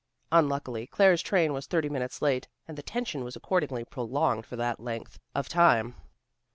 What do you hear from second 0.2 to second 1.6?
Unluckily, Claire's train